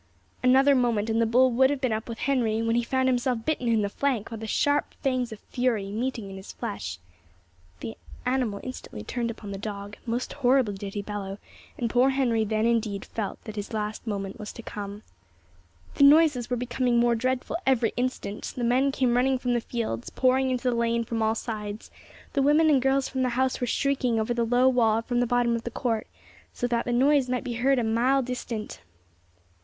[0.41, 3.45] Another moment, and the bull would have been up with Henry, when he found himself
[3.45, 6.97] bitten in the flank by the sharp fangs of Fury meeting in his flesh.
[7.81, 11.37] The animal instantly turned upon the dog; most horribly did he bellow,
[11.77, 15.03] and poor Henry then indeed felt that his last moment was come.
[15.93, 20.09] The noises were becoming more dreadful every instant; the men came running from the fields,
[20.09, 21.91] pouring into the lane from all sides:
[22.33, 25.27] the women and girls from the house were shrieking over the low wall from the
[25.27, 26.07] bottom of the court,
[26.55, 28.79] so that the noise might be heard a mile distant.